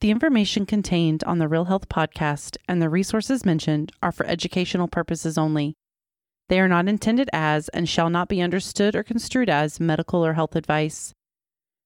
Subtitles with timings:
[0.00, 4.88] The information contained on the Real Health podcast and the resources mentioned are for educational
[4.88, 5.74] purposes only.
[6.48, 10.32] They are not intended as and shall not be understood or construed as medical or
[10.32, 11.12] health advice.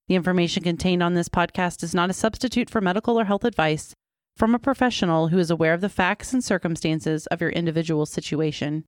[0.06, 3.95] The information contained on this podcast is not a substitute for medical or health advice
[4.37, 8.85] from a professional who is aware of the facts and circumstances of your individual situation.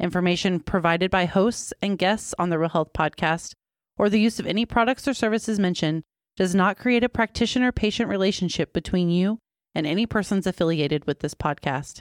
[0.00, 3.52] Information provided by hosts and guests on the Real Health podcast
[3.98, 6.04] or the use of any products or services mentioned
[6.36, 9.38] does not create a practitioner patient relationship between you
[9.74, 12.00] and any persons affiliated with this podcast.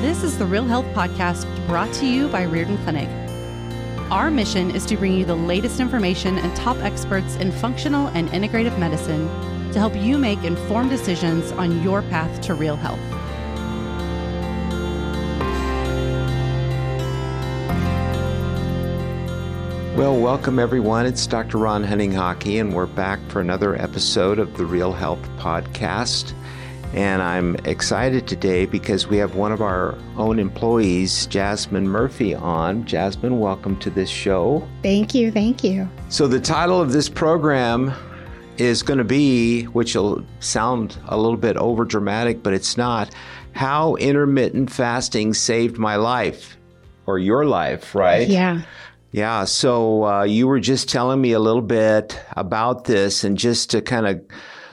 [0.00, 3.08] This is the Real Health Podcast brought to you by Riordan Clinic.
[4.10, 8.28] Our mission is to bring you the latest information and top experts in functional and
[8.30, 9.28] integrative medicine
[9.72, 13.19] to help you make informed decisions on your path to real health.
[20.00, 21.04] Well, welcome everyone.
[21.04, 21.58] It's Dr.
[21.58, 26.32] Ron Hunninghake, and we're back for another episode of the Real Health Podcast.
[26.94, 32.86] And I'm excited today because we have one of our own employees, Jasmin Murphy, on.
[32.86, 34.66] Jasmin, welcome to this show.
[34.82, 35.30] Thank you.
[35.30, 35.86] Thank you.
[36.08, 37.92] So, the title of this program
[38.56, 43.14] is going to be, which will sound a little bit over dramatic, but it's not,
[43.52, 46.56] How Intermittent Fasting Saved My Life
[47.04, 48.26] or Your Life, right?
[48.26, 48.62] Yeah.
[49.12, 53.70] Yeah, so uh, you were just telling me a little bit about this, and just
[53.70, 54.22] to kind of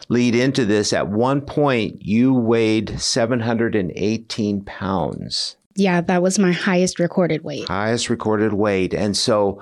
[0.09, 5.57] lead into this, at one point you weighed 718 pounds.
[5.75, 7.67] Yeah, that was my highest recorded weight.
[7.67, 8.93] Highest recorded weight.
[8.93, 9.61] And so,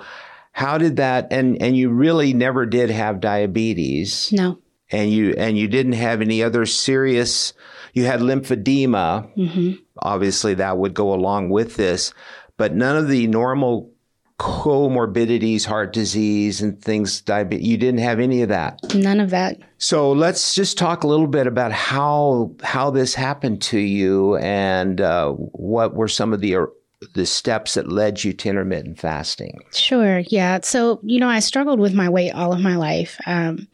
[0.52, 4.32] how did that, and, and you really never did have diabetes.
[4.32, 4.60] No.
[4.92, 7.54] And you, and you didn't have any other serious,
[7.94, 9.36] you had lymphedema.
[9.36, 9.72] Mm-hmm.
[10.00, 12.14] Obviously, that would go along with this,
[12.56, 13.92] but none of the normal
[14.40, 17.68] comorbidities, heart disease, and things, diabetes.
[17.68, 18.80] You didn't have any of that.
[18.94, 19.58] None of that.
[19.78, 25.00] So let's just talk a little bit about how how this happened to you, and
[25.00, 26.66] uh, what were some of the uh,
[27.14, 29.60] the steps that led you to intermittent fasting.
[29.72, 30.20] Sure.
[30.28, 30.60] Yeah.
[30.64, 33.18] So you know, I struggled with my weight all of my life.
[33.26, 33.68] Um,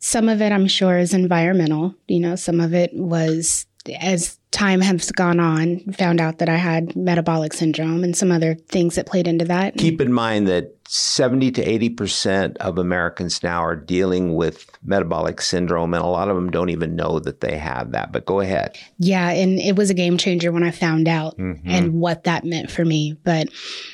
[0.00, 1.94] some of it, I'm sure, is environmental.
[2.08, 3.66] You know, some of it was
[4.00, 8.54] as time has gone on, found out that I had metabolic syndrome and some other
[8.54, 9.76] things that played into that.
[9.76, 15.94] Keep in mind that 70 to 80% of Americans now are dealing with metabolic syndrome,
[15.94, 18.12] and a lot of them don't even know that they have that.
[18.12, 18.76] But go ahead.
[18.98, 21.68] Yeah, and it was a game changer when I found out mm-hmm.
[21.68, 23.16] and what that meant for me.
[23.24, 23.48] But,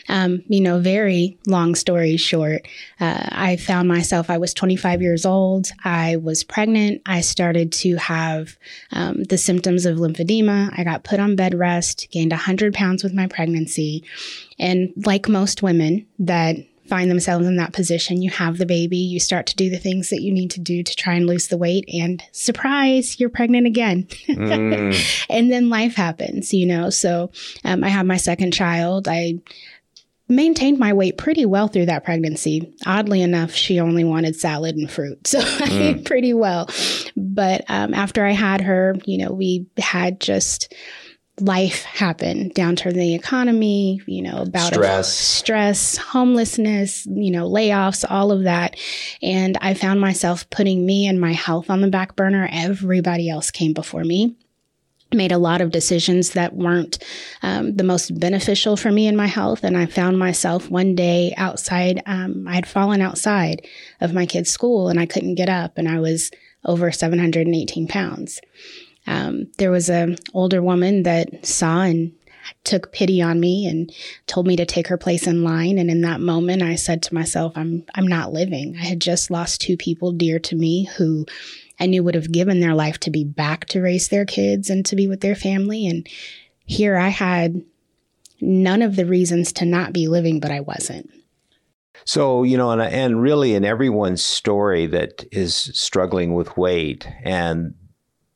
[0.08, 2.66] um, you know, very long story short,
[2.98, 7.96] uh, I found myself, I was 25 years old, I was pregnant, I started to
[7.96, 8.58] have
[8.90, 10.49] um, the symptoms of lymphedema.
[10.50, 14.04] I got put on bed rest, gained 100 pounds with my pregnancy.
[14.58, 16.56] And like most women that
[16.90, 18.20] find themselves in that position.
[18.20, 20.82] You have the baby, you start to do the things that you need to do
[20.82, 24.08] to try and lose the weight, and surprise, you're pregnant again.
[24.28, 25.26] Mm.
[25.30, 26.90] and then life happens, you know.
[26.90, 27.30] So
[27.64, 29.06] um, I had my second child.
[29.08, 29.38] I
[30.30, 32.72] maintained my weight pretty well through that pregnancy.
[32.86, 35.18] Oddly enough, she only wanted salad and fruit.
[35.30, 35.60] So mm.
[35.62, 36.68] I ate pretty well.
[37.16, 40.74] But um, after I had her, you know, we had just
[41.40, 48.04] life happen downturn in the economy you know about stress stress homelessness you know layoffs
[48.08, 48.76] all of that
[49.22, 53.50] and i found myself putting me and my health on the back burner everybody else
[53.50, 54.36] came before me
[55.12, 56.98] made a lot of decisions that weren't
[57.42, 61.34] um, the most beneficial for me and my health and i found myself one day
[61.36, 63.66] outside um, i had fallen outside
[64.00, 66.30] of my kid's school and i couldn't get up and i was
[66.64, 68.40] over 718 pounds
[69.06, 72.12] um, there was an older woman that saw and
[72.64, 73.92] took pity on me and
[74.26, 75.78] told me to take her place in line.
[75.78, 78.76] And in that moment, I said to myself, I'm, I'm not living.
[78.78, 81.26] I had just lost two people dear to me who
[81.80, 84.84] I knew would have given their life to be back to raise their kids and
[84.86, 85.86] to be with their family.
[85.86, 86.06] And
[86.66, 87.62] here I had
[88.40, 91.10] none of the reasons to not be living, but I wasn't.
[92.04, 97.74] So, you know, and, and really in everyone's story that is struggling with weight and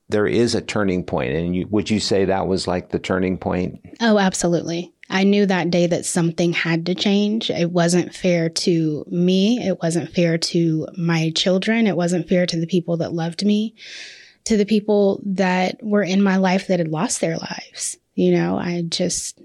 [0.09, 1.33] there is a turning point.
[1.33, 5.25] point and you, would you say that was like the turning point oh absolutely i
[5.25, 7.51] knew that day that something had to change.
[7.51, 9.59] It wasn't fair to me.
[9.67, 11.87] It wasn't fair to my children.
[11.87, 13.75] It wasn't fair to the people that loved me
[14.45, 18.57] to the people that were in my life that had lost their lives you know?
[18.57, 19.41] I just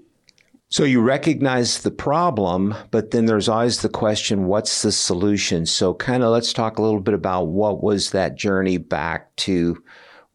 [0.72, 5.66] so you recognize the problem, but then there's always the question, what's the solution?
[5.66, 9.82] So kind of let's talk a little bit about what was that journey back to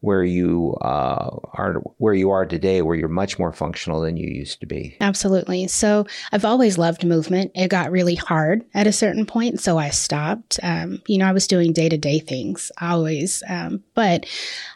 [0.00, 4.28] where you uh, are where you are today, where you're much more functional than you
[4.28, 4.96] used to be.
[5.00, 5.66] Absolutely.
[5.68, 7.50] So I've always loved movement.
[7.54, 10.60] It got really hard at a certain point, so I stopped.
[10.62, 14.26] Um, you know, I was doing day to day things always, um, but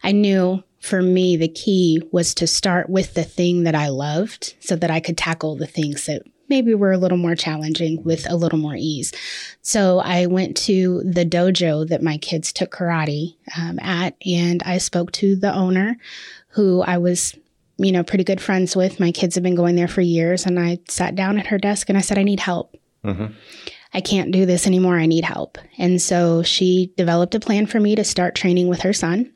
[0.02, 4.54] I knew for me the key was to start with the thing that I loved,
[4.60, 8.30] so that I could tackle the things that maybe were a little more challenging with
[8.30, 9.12] a little more ease.
[9.62, 14.78] So I went to the dojo that my kids took karate um, at, and I
[14.78, 15.96] spoke to the owner,
[16.48, 17.34] who I was,
[17.78, 19.00] you know, pretty good friends with.
[19.00, 21.88] My kids have been going there for years, and I sat down at her desk
[21.88, 22.76] and I said, I need help.
[23.04, 23.32] Mm-hmm.
[23.92, 24.98] I can't do this anymore.
[24.98, 25.58] I need help.
[25.78, 29.32] And so she developed a plan for me to start training with her son.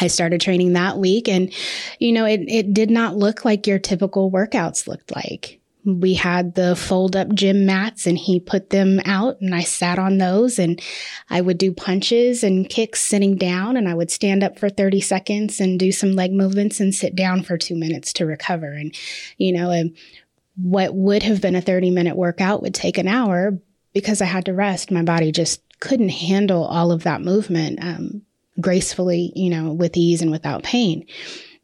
[0.00, 1.52] I started training that week and
[1.98, 5.57] you know it it did not look like your typical workouts looked like
[5.96, 9.98] we had the fold up gym mats and he put them out and I sat
[9.98, 10.80] on those and
[11.30, 15.00] I would do punches and kicks sitting down and I would stand up for 30
[15.00, 18.70] seconds and do some leg movements and sit down for 2 minutes to recover.
[18.72, 18.94] And
[19.38, 19.96] you know and
[20.60, 23.58] what would have been a 30 minute workout would take an hour
[23.94, 24.90] because I had to rest.
[24.90, 28.22] My body just couldn't handle all of that movement um,
[28.60, 31.06] gracefully you know with ease and without pain.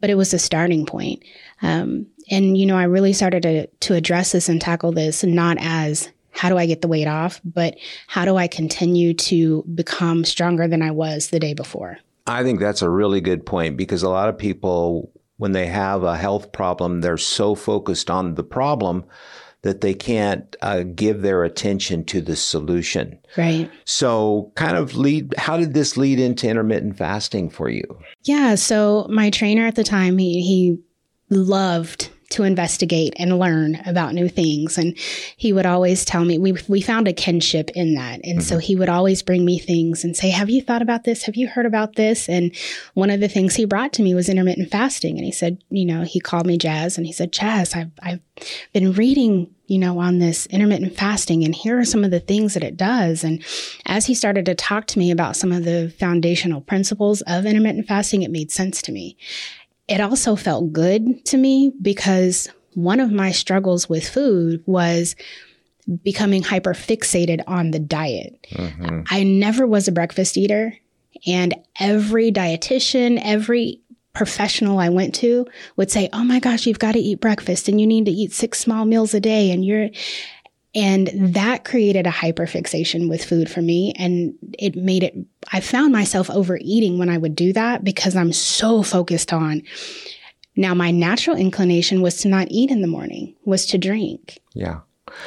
[0.01, 1.25] But it was a starting point.
[1.63, 5.57] Um, and, you know, I really started to, to address this and tackle this not
[5.61, 7.77] as how do I get the weight off, but
[8.07, 11.99] how do I continue to become stronger than I was the day before?
[12.27, 16.03] I think that's a really good point because a lot of people, when they have
[16.03, 19.05] a health problem, they're so focused on the problem
[19.63, 23.19] that they can't uh, give their attention to the solution.
[23.37, 23.71] Right.
[23.87, 27.83] So, kind of lead, how did this lead into intermittent fasting for you?
[28.25, 28.57] Yeah.
[28.57, 30.79] So, my trainer at the time, he, he
[31.31, 32.04] loved
[32.35, 34.77] to investigate and learn about new things.
[34.77, 34.99] And
[35.37, 38.21] he would always tell me, we, we found a kinship in that.
[38.25, 38.41] And mm-hmm.
[38.41, 41.25] so he would always bring me things and say, Have you thought about this?
[41.25, 42.29] Have you heard about this?
[42.29, 42.55] And
[42.95, 45.17] one of the things he brought to me was intermittent fasting.
[45.17, 48.21] And he said, You know, he called me Jazz and he said, Jazz, I've, I've
[48.73, 52.53] been reading you know, on this intermittent fasting, and here are some of the things
[52.53, 53.25] that it does.
[53.25, 53.43] And
[53.87, 57.87] as he started to talk to me about some of the foundational principles of intermittent
[57.87, 59.17] fasting, it made sense to me
[59.89, 65.15] it also felt good to me because one of my struggles with food was
[66.03, 68.47] becoming hyper fixated on the diet.
[68.53, 69.03] Mm-hmm.
[69.11, 70.77] I never was a breakfast eater,
[71.27, 73.81] and every dietitian, every
[74.15, 75.47] professional I went to
[75.77, 78.33] would say, "Oh my gosh, you've got to eat breakfast and you need to eat
[78.33, 79.91] six small meals a day and you're
[80.75, 83.93] and that created a hyperfixation with food for me.
[83.97, 85.15] And it made it,
[85.53, 89.63] I found myself overeating when I would do that because I'm so focused on.
[90.57, 94.39] Now, my natural inclination was to not eat in the morning, was to drink.
[94.53, 94.81] Yeah.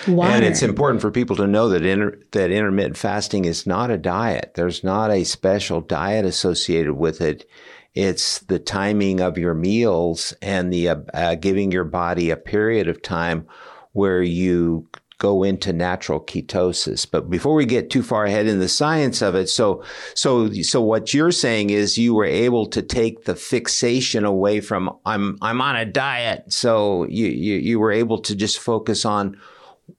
[0.08, 0.34] Water.
[0.34, 3.98] And it's important for people to know that inter- that intermittent fasting is not a
[3.98, 4.54] diet.
[4.56, 7.48] There's not a special diet associated with it.
[7.94, 12.88] It's the timing of your meals and the uh, uh, giving your body a period
[12.90, 13.48] of time
[13.94, 14.88] where you
[15.19, 17.10] go into natural ketosis.
[17.10, 19.84] But before we get too far ahead in the science of it, so
[20.14, 24.96] so so what you're saying is you were able to take the fixation away from
[25.06, 26.52] I'm I'm on a diet.
[26.52, 29.40] So you you, you were able to just focus on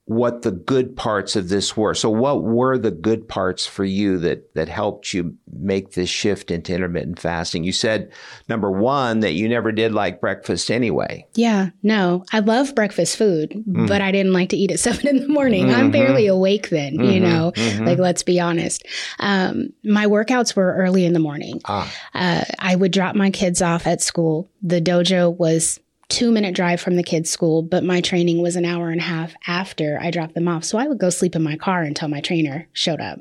[0.08, 1.94] what the good parts of this were.
[1.94, 6.50] So what were the good parts for you that that helped you make this shift
[6.50, 7.62] into intermittent fasting?
[7.62, 8.10] You said
[8.48, 11.26] number 1 that you never did like breakfast anyway.
[11.34, 12.24] Yeah, no.
[12.32, 13.86] I love breakfast food, mm-hmm.
[13.86, 15.66] but I didn't like to eat at 7 in the morning.
[15.66, 15.80] Mm-hmm.
[15.80, 17.10] I'm barely awake then, mm-hmm.
[17.10, 17.52] you know.
[17.54, 17.84] Mm-hmm.
[17.84, 18.86] Like let's be honest.
[19.18, 21.60] Um, my workouts were early in the morning.
[21.66, 21.92] Ah.
[22.14, 24.48] Uh, I would drop my kids off at school.
[24.62, 28.64] The dojo was two minute drive from the kids' school, but my training was an
[28.64, 30.64] hour and a half after I dropped them off.
[30.64, 33.20] So I would go sleep in my car until my trainer showed up.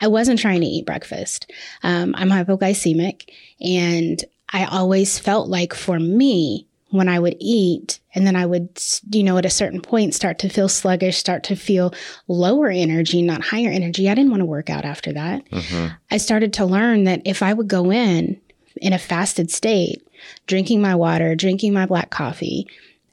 [0.00, 1.50] I wasn't trying to eat breakfast.
[1.82, 3.28] Um, I'm hypoglycemic,
[3.60, 8.80] and I always felt like for me, when I would eat, and then I would,
[9.10, 11.92] you know, at a certain point start to feel sluggish, start to feel
[12.28, 14.08] lower energy, not higher energy.
[14.08, 15.44] I didn't want to work out after that.
[15.50, 15.94] Mm-hmm.
[16.10, 18.40] I started to learn that if I would go in
[18.80, 20.06] in a fasted state,
[20.46, 22.66] drinking my water, drinking my black coffee,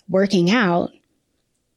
[0.10, 0.91] working out,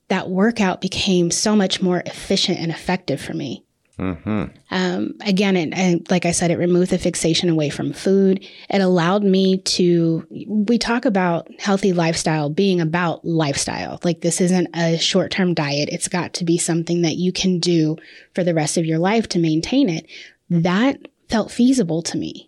[0.09, 3.65] that workout became so much more efficient and effective for me.
[3.99, 4.45] Mm-hmm.
[4.71, 8.47] Um, again, it, and like I said, it removed the fixation away from food.
[8.71, 13.99] It allowed me to, we talk about healthy lifestyle being about lifestyle.
[14.05, 15.89] Like this isn't a short term diet.
[15.91, 17.97] It's got to be something that you can do
[18.35, 20.07] for the rest of your life to maintain it.
[20.49, 22.48] That felt feasible to me.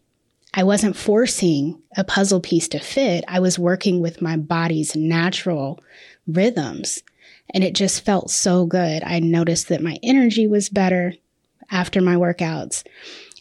[0.53, 3.25] I wasn't forcing a puzzle piece to fit.
[3.29, 5.81] I was working with my body's natural
[6.27, 7.03] rhythms.
[7.53, 9.03] And it just felt so good.
[9.05, 11.15] I noticed that my energy was better
[11.71, 12.85] after my workouts.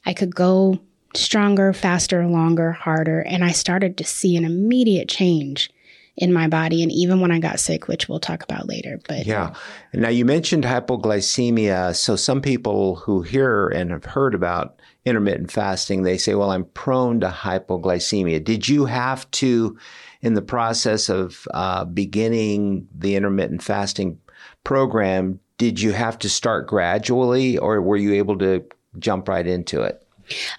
[0.06, 0.80] I could go
[1.16, 3.22] stronger, faster, longer, harder.
[3.22, 5.72] And I started to see an immediate change
[6.20, 6.84] in my body.
[6.84, 9.00] And even when I got sick, which we'll talk about later.
[9.08, 9.56] But yeah.
[9.94, 11.96] Now you mentioned hypoglycemia.
[11.96, 16.66] So some people who hear and have heard about intermittent fasting, they say, well, I'm
[16.66, 18.44] prone to hypoglycemia.
[18.44, 19.78] Did you have to,
[20.22, 24.20] in the process of uh, beginning the intermittent fasting
[24.66, 28.66] program, did you have to start gradually or were you able to
[29.00, 30.06] jump right into it?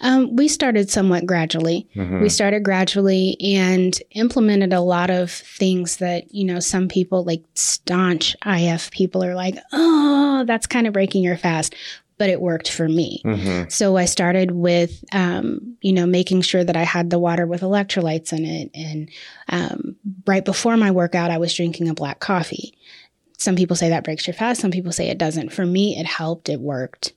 [0.01, 1.89] Um, we started somewhat gradually.
[1.95, 2.23] Mm-hmm.
[2.23, 7.43] We started gradually and implemented a lot of things that, you know, some people like
[7.55, 11.75] staunch IF people are like, oh, that's kind of breaking your fast.
[12.19, 13.23] But it worked for me.
[13.25, 13.71] Mm-hmm.
[13.71, 17.63] So I started with, um, you know, making sure that I had the water with
[17.63, 18.71] electrolytes in it.
[18.75, 19.11] And
[19.49, 19.97] um,
[20.27, 22.75] right before my workout, I was drinking a black coffee.
[23.41, 24.61] Some people say that breaks your fast.
[24.61, 25.51] Some people say it doesn't.
[25.51, 26.51] For me, it helped.
[26.51, 27.15] It worked.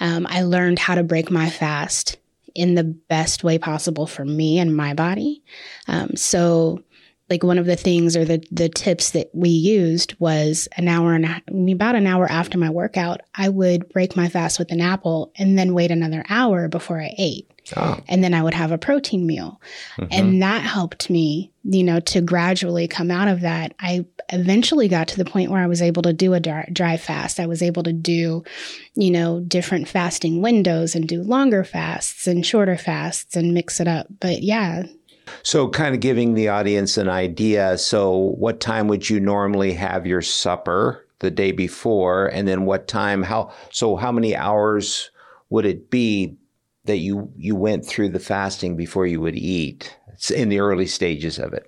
[0.00, 2.18] Um, I learned how to break my fast
[2.54, 5.42] in the best way possible for me and my body.
[5.88, 6.82] Um, so,
[7.30, 11.14] like one of the things or the the tips that we used was an hour
[11.14, 14.82] and a, about an hour after my workout, I would break my fast with an
[14.82, 17.50] apple and then wait another hour before I ate.
[17.76, 18.00] Oh.
[18.08, 19.60] And then I would have a protein meal.
[19.96, 20.12] Mm-hmm.
[20.12, 23.74] And that helped me, you know, to gradually come out of that.
[23.78, 26.96] I eventually got to the point where I was able to do a dry, dry
[26.96, 27.38] fast.
[27.38, 28.42] I was able to do,
[28.94, 33.88] you know, different fasting windows and do longer fasts and shorter fasts and mix it
[33.88, 34.06] up.
[34.20, 34.84] But yeah.
[35.44, 37.78] So, kind of giving the audience an idea.
[37.78, 42.26] So, what time would you normally have your supper the day before?
[42.26, 45.10] And then what time, how, so how many hours
[45.48, 46.36] would it be
[46.84, 49.96] that you you went through the fasting before you would eat
[50.34, 51.66] in the early stages of it?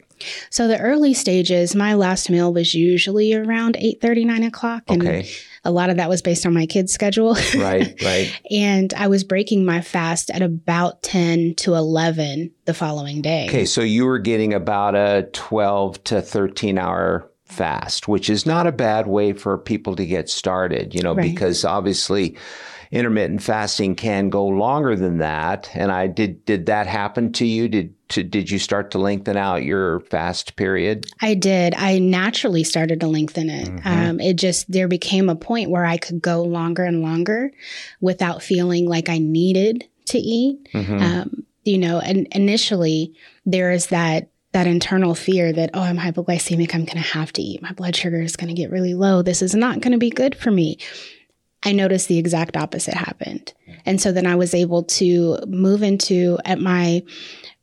[0.50, 4.84] So the early stages, my last meal was usually around 8 30, 9 o'clock.
[4.88, 5.28] And okay.
[5.64, 7.34] a lot of that was based on my kids' schedule.
[7.56, 8.40] Right, right.
[8.50, 13.46] and I was breaking my fast at about 10 to 11 the following day.
[13.48, 18.66] Okay, so you were getting about a 12 to 13 hour fast, which is not
[18.66, 21.30] a bad way for people to get started, you know, right.
[21.30, 22.36] because obviously
[22.94, 25.68] intermittent fasting can go longer than that.
[25.74, 27.68] And I did, did that happen to you?
[27.68, 31.06] Did, to, did you start to lengthen out your fast period?
[31.20, 31.74] I did.
[31.74, 33.68] I naturally started to lengthen it.
[33.68, 33.88] Mm-hmm.
[33.88, 37.50] Um, it just, there became a point where I could go longer and longer
[38.00, 40.68] without feeling like I needed to eat.
[40.72, 40.98] Mm-hmm.
[41.02, 46.72] Um, you know, and initially there is that that internal fear that, oh, I'm hypoglycemic,
[46.76, 47.60] I'm going to have to eat.
[47.60, 49.20] My blood sugar is going to get really low.
[49.20, 50.78] This is not going to be good for me.
[51.64, 53.52] I noticed the exact opposite happened.
[53.86, 57.02] And so then I was able to move into at my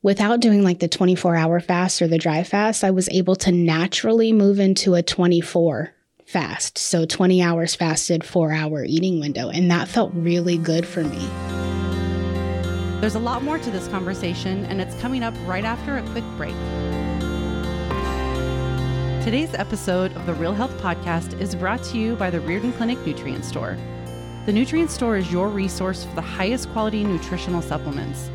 [0.01, 3.51] without doing like the 24 hour fast or the dry fast, I was able to
[3.51, 5.93] naturally move into a 24
[6.25, 6.77] fast.
[6.77, 9.49] So 20 hours fasted, four hour eating window.
[9.49, 11.29] And that felt really good for me.
[13.01, 16.23] There's a lot more to this conversation, and it's coming up right after a quick
[16.37, 16.53] break.
[19.23, 22.97] Today's episode of the Real Health Podcast is brought to you by the Riordan Clinic
[23.05, 23.77] Nutrient Store.
[24.47, 28.31] The Nutrient Store is your resource for the highest quality nutritional supplements.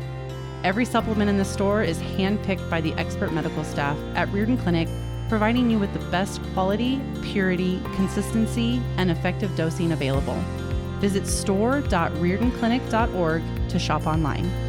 [0.63, 4.87] Every supplement in the store is handpicked by the expert medical staff at Riordan Clinic,
[5.27, 10.41] providing you with the best quality, purity, consistency, and effective dosing available.
[11.01, 14.66] Visit store.riordanclinic.org to shop online.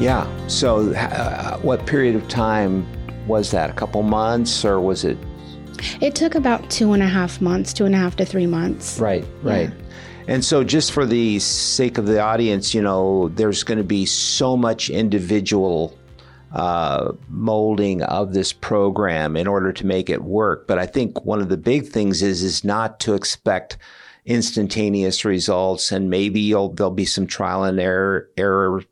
[0.00, 0.26] Yeah.
[0.46, 2.86] So, uh, what period of time
[3.26, 3.68] was that?
[3.68, 5.18] A couple months, or was it?
[6.00, 8.98] It took about two and a half months, two and a half to three months.
[8.98, 9.68] Right, right.
[9.68, 9.74] Yeah.
[10.26, 14.06] And so, just for the sake of the audience, you know, there's going to be
[14.06, 15.94] so much individual
[16.52, 20.66] uh, molding of this program in order to make it work.
[20.66, 23.76] But I think one of the big things is is not to expect
[24.24, 28.82] instantaneous results, and maybe there'll be some trial and error error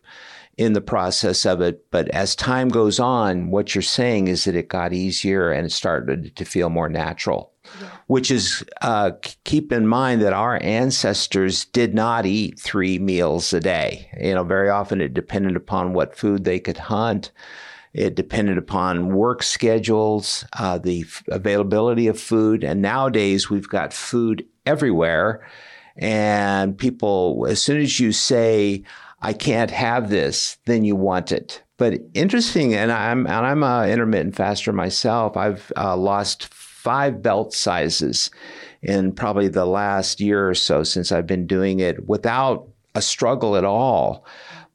[0.59, 1.89] in the process of it.
[1.91, 5.73] But as time goes on, what you're saying is that it got easier and it
[5.73, 7.53] started to feel more natural.
[7.81, 7.91] Yeah.
[8.09, 9.13] Which is, uh,
[9.45, 14.11] keep in mind that our ancestors did not eat three meals a day.
[14.21, 17.31] You know, very often it depended upon what food they could hunt.
[17.93, 22.65] It depended upon work schedules, uh, the f- availability of food.
[22.65, 25.47] And nowadays we've got food everywhere.
[25.97, 28.85] And people, as soon as you say,
[29.21, 31.63] I can't have this, then you want it.
[31.77, 35.37] But interesting, and I'm and I'm an intermittent faster myself.
[35.37, 38.31] I've uh, lost five belt sizes
[38.83, 43.57] in probably the last year or so since I've been doing it without a struggle
[43.57, 44.25] at all.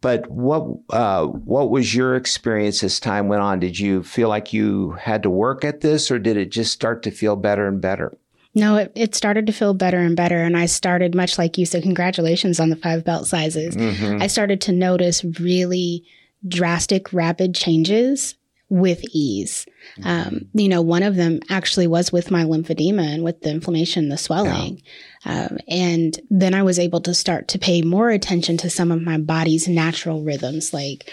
[0.01, 3.59] But what uh, what was your experience as time went on?
[3.59, 7.03] Did you feel like you had to work at this, or did it just start
[7.03, 8.17] to feel better and better?
[8.55, 10.37] No, it, it started to feel better and better.
[10.37, 13.75] And I started, much like you so congratulations on the five belt sizes.
[13.75, 14.21] Mm-hmm.
[14.21, 16.05] I started to notice really
[16.47, 18.35] drastic, rapid changes
[18.73, 19.67] with ease.
[20.03, 24.09] Um, you know, one of them actually was with my lymphedema and with the inflammation,
[24.09, 24.81] the swelling.
[25.23, 25.45] Yeah.
[25.45, 29.03] Um, and then I was able to start to pay more attention to some of
[29.03, 31.11] my body's natural rhythms, like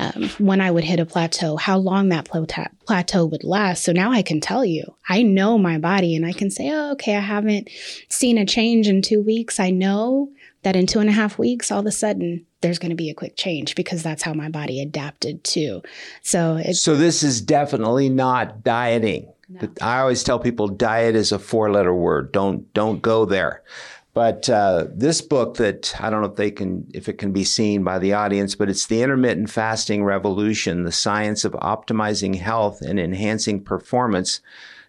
[0.00, 3.84] um, when I would hit a plateau, how long that plateau, plateau would last.
[3.84, 6.92] So now I can tell you, I know my body and I can say, oh,
[6.92, 7.70] okay, I haven't
[8.08, 9.60] seen a change in two weeks.
[9.60, 10.30] I know
[10.66, 13.08] that in two and a half weeks, all of a sudden, there's going to be
[13.08, 15.80] a quick change because that's how my body adapted to.
[16.22, 19.32] So, so this is definitely not dieting.
[19.48, 19.68] No.
[19.80, 22.32] I always tell people diet is a four letter word.
[22.32, 23.62] Don't don't go there.
[24.12, 27.44] But uh, this book that I don't know if they can if it can be
[27.44, 32.80] seen by the audience, but it's the intermittent fasting revolution: the science of optimizing health
[32.80, 34.40] and enhancing performance.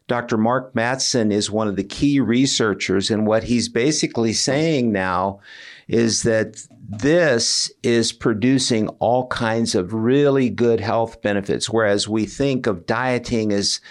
[0.08, 0.38] Dr.
[0.38, 5.40] Mark Mattson is one of the key researchers, and what he's basically saying now
[5.88, 11.70] is that this is producing all kinds of really good health benefits.
[11.70, 13.82] Whereas we think of dieting as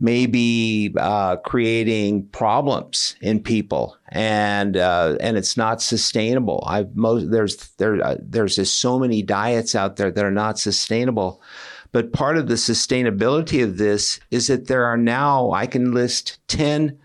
[0.00, 6.62] maybe uh, creating problems in people, and uh, and it's not sustainable.
[6.66, 10.58] I've most there's there uh, there's just so many diets out there that are not
[10.58, 11.40] sustainable.
[11.94, 16.40] But part of the sustainability of this is that there are now I can list
[16.48, 16.98] ten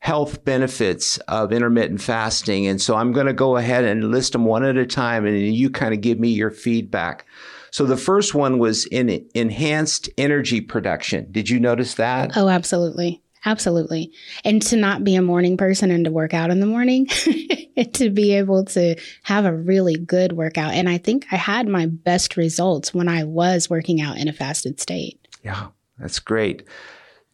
[0.00, 2.66] health benefits of intermittent fasting.
[2.66, 5.54] And so I'm going to go ahead and list them one at a time and
[5.54, 7.26] you kind of give me your feedback.
[7.70, 11.30] So the first one was in enhanced energy production.
[11.30, 12.36] Did you notice that?
[12.36, 13.22] Oh, absolutely.
[13.46, 14.12] Absolutely.
[14.44, 17.06] And to not be a morning person and to work out in the morning,
[17.92, 20.72] to be able to have a really good workout.
[20.72, 24.32] And I think I had my best results when I was working out in a
[24.32, 25.20] fasted state.
[25.42, 26.64] Yeah, that's great.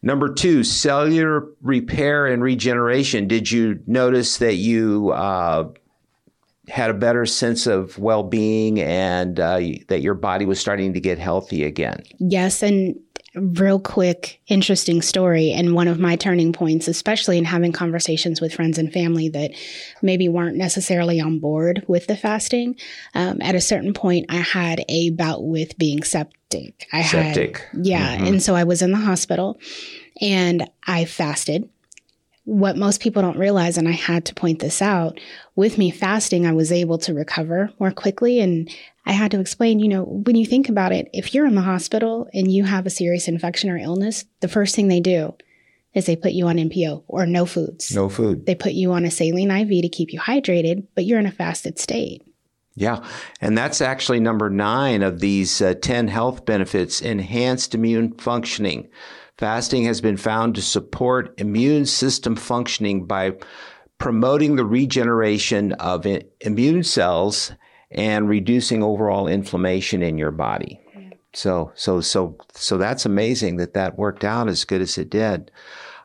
[0.03, 3.27] Number two, cellular repair and regeneration.
[3.27, 5.69] Did you notice that you uh,
[6.67, 10.99] had a better sense of well being and uh, that your body was starting to
[10.99, 12.01] get healthy again?
[12.17, 12.63] Yes.
[12.63, 12.99] And
[13.35, 15.51] real quick, interesting story.
[15.51, 19.51] And one of my turning points, especially in having conversations with friends and family that
[20.01, 22.75] maybe weren't necessarily on board with the fasting.
[23.13, 26.87] Um, at a certain point, I had a bout with being septic.
[26.91, 27.59] I septic.
[27.59, 28.17] had, yeah.
[28.17, 28.25] Mm-hmm.
[28.25, 29.59] And so I was in the hospital
[30.19, 31.69] and I fasted.
[32.43, 35.19] What most people don't realize, and I had to point this out,
[35.61, 38.39] with me fasting, I was able to recover more quickly.
[38.39, 38.67] And
[39.05, 41.61] I had to explain, you know, when you think about it, if you're in the
[41.61, 45.35] hospital and you have a serious infection or illness, the first thing they do
[45.93, 47.93] is they put you on NPO or no foods.
[47.93, 48.47] No food.
[48.47, 51.31] They put you on a saline IV to keep you hydrated, but you're in a
[51.31, 52.23] fasted state.
[52.73, 53.07] Yeah.
[53.39, 58.89] And that's actually number nine of these uh, 10 health benefits enhanced immune functioning.
[59.37, 63.33] Fasting has been found to support immune system functioning by
[64.01, 66.07] promoting the regeneration of
[66.39, 67.51] immune cells
[67.91, 70.81] and reducing overall inflammation in your body.
[71.33, 75.51] So, so, so, so that's amazing that that worked out as good as it did.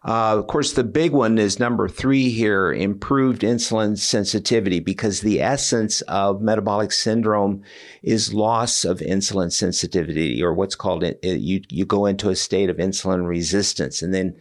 [0.04, 5.40] Uh, of course, the big one is number three here improved insulin sensitivity because the
[5.40, 7.62] essence of metabolic syndrome
[8.02, 12.36] is loss of insulin sensitivity or what's called it, it, you, you go into a
[12.36, 14.02] state of insulin resistance.
[14.02, 14.36] And then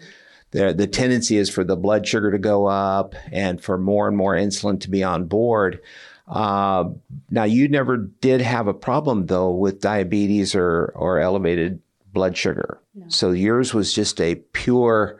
[0.51, 4.15] the, the tendency is for the blood sugar to go up and for more and
[4.15, 5.81] more insulin to be on board.
[6.27, 6.85] Uh,
[7.29, 11.81] now, you never did have a problem though with diabetes or, or elevated
[12.13, 12.79] blood sugar.
[12.95, 13.05] No.
[13.09, 15.19] So yours was just a pure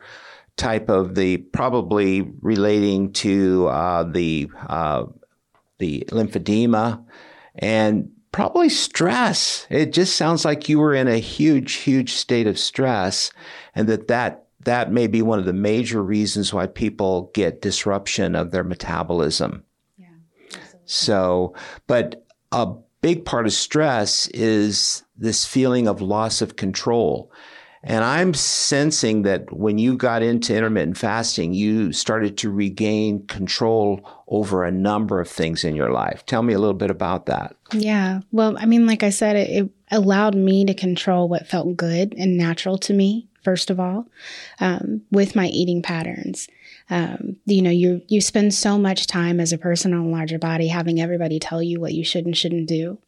[0.56, 5.04] type of the probably relating to uh, the uh,
[5.78, 7.04] the lymphedema
[7.56, 9.66] and probably stress.
[9.70, 13.30] It just sounds like you were in a huge, huge state of stress,
[13.74, 18.34] and that that that may be one of the major reasons why people get disruption
[18.34, 19.64] of their metabolism.
[19.96, 20.08] Yeah,
[20.84, 21.54] so,
[21.86, 27.32] but a big part of stress is this feeling of loss of control.
[27.82, 34.00] And I'm sensing that when you got into intermittent fasting, you started to regain control
[34.26, 36.26] over a number of things in your life.
[36.26, 37.54] Tell me a little bit about that.
[37.72, 38.22] Yeah.
[38.32, 42.12] Well, I mean, like I said, it, it allowed me to control what felt good
[42.18, 44.08] and natural to me, first of all,
[44.58, 46.48] um, with my eating patterns.
[46.90, 50.38] Um, you know, you you spend so much time as a person on a larger
[50.38, 52.98] body having everybody tell you what you should and shouldn't do.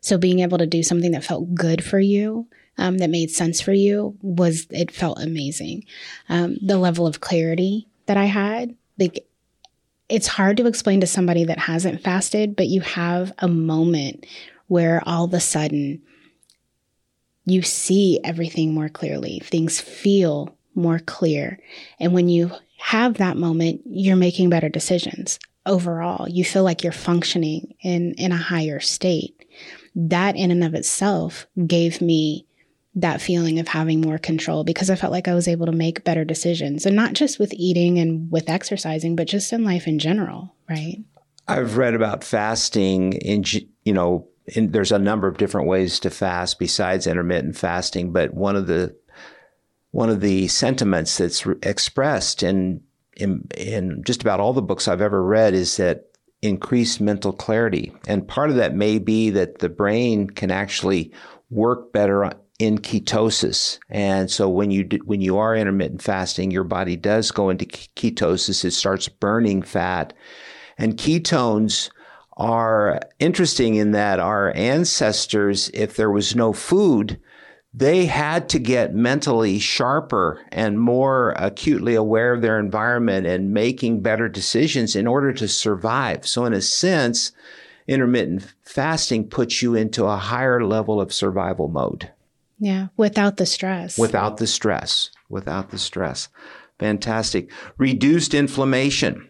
[0.00, 2.46] So being able to do something that felt good for you
[2.78, 5.84] um, that made sense for you was it felt amazing.
[6.30, 9.26] Um, the level of clarity that I had, like
[10.08, 14.24] it's hard to explain to somebody that hasn't fasted, but you have a moment
[14.66, 16.00] where all of a sudden
[17.44, 19.40] you see everything more clearly.
[19.44, 21.58] Things feel more clear.
[22.00, 26.28] And when you have that moment, you're making better decisions overall.
[26.28, 29.34] You feel like you're functioning in, in a higher state.
[29.94, 32.46] That in and of itself gave me
[32.96, 36.04] that feeling of having more control because I felt like I was able to make
[36.04, 39.98] better decisions and not just with eating and with exercising, but just in life in
[39.98, 40.98] general, right?
[41.48, 43.44] I've read about fasting in,
[43.84, 48.56] you know, there's a number of different ways to fast besides intermittent fasting, but one
[48.56, 48.94] of the
[49.90, 52.82] one of the sentiments that's re- expressed in,
[53.16, 56.10] in in just about all the books I've ever read is that
[56.42, 61.12] increased mental clarity, and part of that may be that the brain can actually
[61.48, 63.78] work better in ketosis.
[63.88, 67.64] And so when you do, when you are intermittent fasting, your body does go into
[67.64, 68.64] ketosis.
[68.64, 70.12] It starts burning fat,
[70.76, 71.88] and ketones
[72.36, 77.20] are interesting in that our ancestors, if there was no food,
[77.72, 84.00] they had to get mentally sharper and more acutely aware of their environment and making
[84.00, 86.26] better decisions in order to survive.
[86.26, 87.32] So, in a sense,
[87.88, 92.10] intermittent fasting puts you into a higher level of survival mode.
[92.60, 93.98] Yeah, without the stress.
[93.98, 95.10] Without the stress.
[95.28, 96.28] Without the stress.
[96.78, 97.50] Fantastic.
[97.76, 99.28] Reduced inflammation.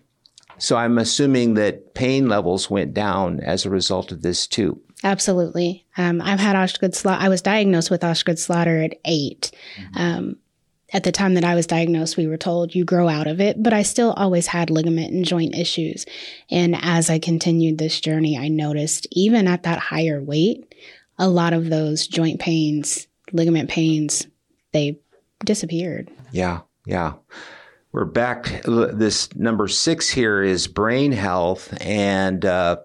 [0.58, 4.80] So I'm assuming that pain levels went down as a result of this too.
[5.02, 5.84] Absolutely.
[5.98, 7.18] Um, I've had Osgood-Schlatter.
[7.18, 10.00] I was diagnosed with Osgood-Schlatter at 8 mm-hmm.
[10.00, 10.36] um,
[10.94, 13.60] at the time that I was diagnosed, we were told you grow out of it,
[13.60, 16.06] but I still always had ligament and joint issues.
[16.50, 20.72] And as I continued this journey, I noticed even at that higher weight,
[21.18, 24.28] a lot of those joint pains, ligament pains,
[24.72, 25.00] they
[25.44, 26.12] disappeared.
[26.30, 27.14] Yeah, yeah.
[27.94, 28.62] We're back.
[28.64, 32.78] This number six here is brain health, and uh,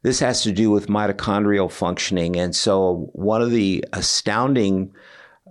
[0.00, 2.36] this has to do with mitochondrial functioning.
[2.36, 4.94] And so, one of the astounding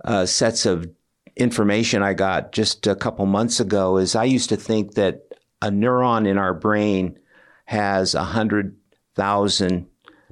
[0.04, 0.90] uh, sets of
[1.36, 5.22] information I got just a couple months ago is I used to think that
[5.62, 7.16] a neuron in our brain
[7.66, 9.86] has 100,000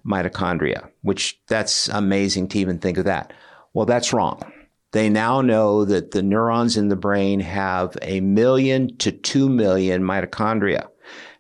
[0.05, 3.33] mitochondria, which that's amazing to even think of that.
[3.75, 4.52] Well, that's wrong.
[4.93, 10.03] They now know that the neurons in the brain have a million to two million
[10.03, 10.89] mitochondria.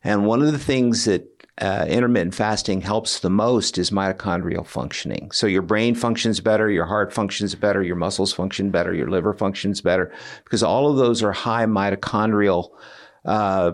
[0.02, 1.28] And one of the things that
[1.60, 5.30] uh, intermittent fasting helps the most is mitochondrial functioning.
[5.32, 9.34] So your brain functions better, your heart functions better, your muscles function better, your liver
[9.34, 10.12] functions better,
[10.44, 12.70] because all of those are high mitochondrial
[13.26, 13.72] uh,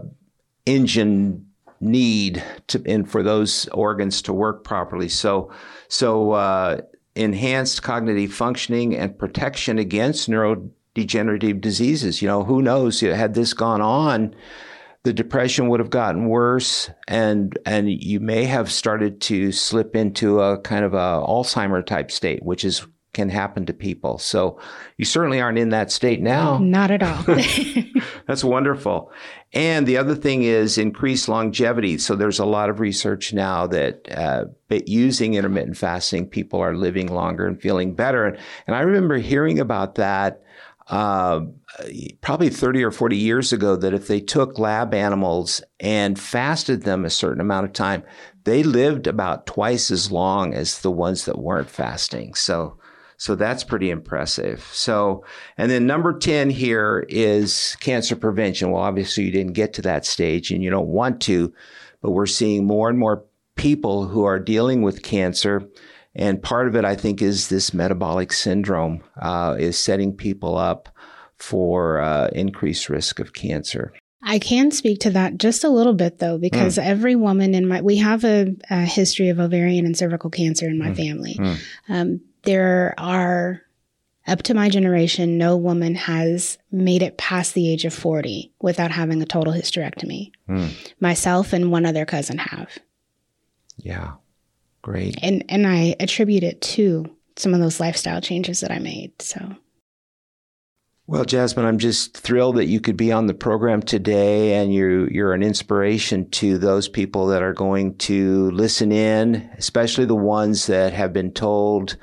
[0.67, 1.47] engine
[1.81, 5.09] need to, and for those organs to work properly.
[5.09, 5.53] So,
[5.87, 6.81] so uh,
[7.18, 12.22] enhanced cognitive functioning and protection against neurodegenerative diseases.
[12.22, 13.00] You know, who knows?
[13.00, 14.35] Had this gone on,
[15.02, 20.40] the depression would have gotten worse, and and you may have started to slip into
[20.40, 24.18] a kind of a Alzheimer type state, which is can happen to people.
[24.18, 24.61] So
[24.96, 26.59] you certainly aren't in that state now.
[26.59, 27.24] Not at all.
[28.26, 29.11] That's wonderful.
[29.55, 31.97] And the other thing is increased longevity.
[31.99, 34.45] So there's a lot of research now that uh,
[34.87, 38.27] using intermittent fasting, people are living longer and feeling better.
[38.27, 38.39] And,
[38.77, 40.43] I remember hearing about that
[40.89, 41.41] uh,
[42.21, 47.05] probably 30 or 40 years ago that if they took lab animals and fasted them
[47.05, 48.03] a certain amount of time,
[48.45, 52.35] they lived about twice as long as the ones that weren't fasting.
[52.35, 52.79] So
[53.18, 54.62] so that's pretty impressive.
[54.72, 55.24] So,
[55.57, 58.70] and then number 10 here is cancer prevention.
[58.70, 61.52] Well, obviously you didn't get to that stage and you don't want to,
[62.00, 63.24] but we're seeing more and more
[63.57, 65.68] people who are dealing with cancer.
[66.14, 70.88] And part of it, I think, is this metabolic syndrome uh, is setting people up
[71.37, 73.92] for uh, increased risk of cancer.
[74.22, 76.85] I can speak to that just a little bit though, because mm.
[76.85, 80.78] every woman in my, we have a, a, history of ovarian and cervical cancer in
[80.78, 80.96] my mm.
[80.96, 81.37] family.
[81.38, 81.59] Mm.
[81.88, 83.61] Um, there are
[84.27, 88.91] up to my generation, no woman has made it past the age of 40 without
[88.91, 90.33] having a total hysterectomy.
[90.49, 90.71] Mm.
[90.99, 92.79] Myself and one other cousin have.
[93.77, 94.13] Yeah.
[94.81, 95.19] Great.
[95.23, 99.21] And and I attribute it to some of those lifestyle changes that I made.
[99.21, 99.57] So
[101.07, 105.07] well, Jasmin, I'm just thrilled that you could be on the program today and you
[105.11, 110.67] you're an inspiration to those people that are going to listen in, especially the ones
[110.67, 111.99] that have been told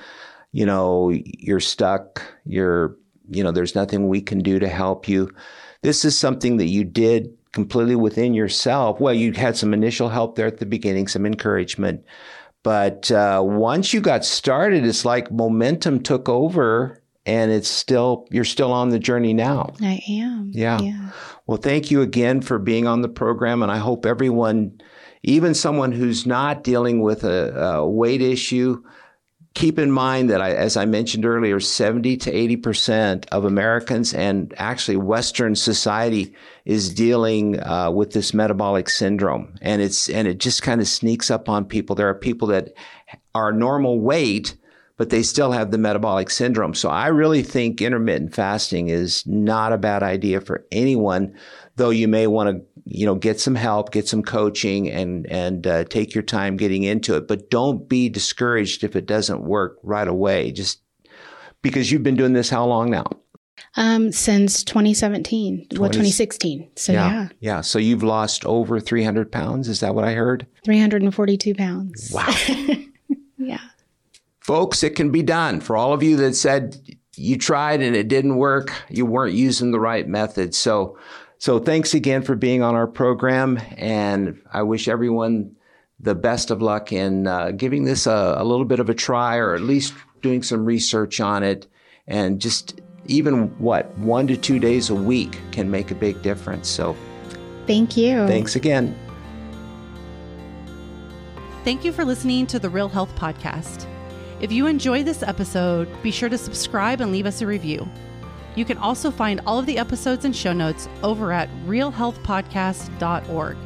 [0.56, 2.96] you know, you're stuck, you're,
[3.30, 5.30] you know, there's nothing we can do to help you.
[5.82, 9.02] This is something that you did completely within yourself.
[9.02, 12.06] Well, you had some initial help there at the beginning, some encouragement.
[12.64, 18.46] But uh, once you got started, it's like momentum took over and it's still, you're
[18.46, 19.74] still on the journey now.
[19.82, 20.52] I am.
[20.54, 20.80] Yeah.
[20.80, 21.10] yeah.
[21.48, 23.62] Well, thank you again for being on the program.
[23.62, 24.80] And I hope everyone,
[25.22, 28.82] even someone who's not dealing with a, a weight issue,
[29.56, 34.54] keep in mind that, I, as I mentioned earlier, 70 to 80% of Americans and
[34.58, 39.56] actually Western society is dealing uh, with this metabolic syndrome.
[39.62, 41.96] And it's, and it just kind of sneaks up on people.
[41.96, 42.74] There are people that
[43.34, 44.56] are normal weight,
[44.98, 46.74] but they still have the metabolic syndrome.
[46.74, 51.36] So I really think intermittent fasting is not a bad idea for anyone,
[51.76, 55.68] though you may want to, you know, get some help, get some coaching and, and
[55.68, 57.28] uh, take your time getting into it.
[57.28, 60.52] But don't be discouraged if it doesn't work right away.
[60.52, 60.82] Just
[61.62, 63.06] because you've been doing this how long now?
[63.78, 66.70] Um, since 2017, 20, well, 2016.
[66.78, 67.62] So yeah, yeah, yeah.
[67.62, 69.68] So you've lost over 300 pounds.
[69.68, 70.48] Is that what I heard?
[70.64, 72.12] 342 pounds.
[72.14, 72.34] Wow.
[73.38, 73.60] yeah.
[74.46, 75.60] Folks, it can be done.
[75.60, 76.78] For all of you that said
[77.16, 80.54] you tried and it didn't work, you weren't using the right method.
[80.54, 81.00] So,
[81.40, 83.60] so thanks again for being on our program.
[83.76, 85.56] And I wish everyone
[86.00, 89.38] the best of luck in uh, giving this a, a little bit of a try
[89.38, 91.66] or at least doing some research on it
[92.06, 96.70] and just even what one to two days a week can make a big difference.
[96.70, 96.96] So,
[97.66, 98.28] thank you.
[98.28, 98.96] Thanks again.
[101.64, 103.88] Thank you for listening to the Real Health Podcast.
[104.42, 107.88] If you enjoyed this episode, be sure to subscribe and leave us a review.
[108.56, 113.58] You can also find all of the episodes and show notes over at realhealthpodcast.org.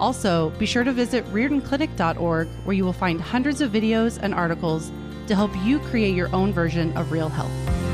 [0.00, 4.92] Also, be sure to visit riordanclinic.org where you will find hundreds of videos and articles
[5.26, 7.87] to help you create your own version of real health.